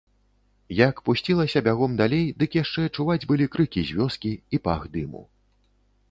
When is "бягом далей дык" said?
1.67-2.57